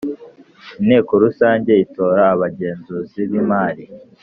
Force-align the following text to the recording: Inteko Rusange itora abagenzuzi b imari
Inteko 0.81 1.11
Rusange 1.23 1.71
itora 1.85 2.21
abagenzuzi 2.33 3.19
b 3.29 3.31
imari 3.41 3.85